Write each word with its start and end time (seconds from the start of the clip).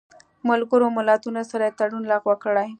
ملګرو 0.49 0.87
ملتونو 0.97 1.41
سره 1.51 1.63
یې 1.67 1.75
تړون 1.79 2.03
لغوه 2.11 2.35
کړی 2.43 2.67